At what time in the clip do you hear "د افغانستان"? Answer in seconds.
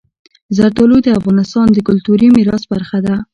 1.03-1.67